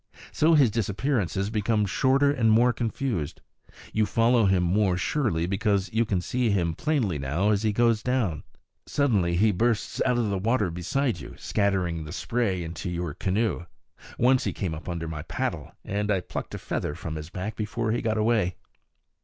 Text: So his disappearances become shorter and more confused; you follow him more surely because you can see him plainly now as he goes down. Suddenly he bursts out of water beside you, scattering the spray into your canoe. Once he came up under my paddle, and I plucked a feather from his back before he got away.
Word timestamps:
So 0.31 0.55
his 0.55 0.71
disappearances 0.71 1.51
become 1.51 1.85
shorter 1.85 2.31
and 2.31 2.49
more 2.49 2.73
confused; 2.73 3.39
you 3.93 4.07
follow 4.07 4.47
him 4.47 4.63
more 4.63 4.97
surely 4.97 5.45
because 5.45 5.91
you 5.93 6.05
can 6.05 6.21
see 6.21 6.49
him 6.49 6.73
plainly 6.73 7.19
now 7.19 7.51
as 7.51 7.61
he 7.61 7.71
goes 7.71 8.01
down. 8.01 8.41
Suddenly 8.87 9.35
he 9.35 9.51
bursts 9.51 10.01
out 10.03 10.17
of 10.17 10.31
water 10.43 10.71
beside 10.71 11.19
you, 11.19 11.35
scattering 11.37 12.03
the 12.05 12.11
spray 12.13 12.63
into 12.63 12.89
your 12.89 13.13
canoe. 13.13 13.67
Once 14.17 14.43
he 14.45 14.53
came 14.53 14.73
up 14.73 14.89
under 14.89 15.07
my 15.07 15.21
paddle, 15.21 15.71
and 15.85 16.09
I 16.09 16.19
plucked 16.21 16.55
a 16.55 16.57
feather 16.57 16.95
from 16.95 17.13
his 17.15 17.29
back 17.29 17.55
before 17.55 17.91
he 17.91 18.01
got 18.01 18.17
away. 18.17 18.55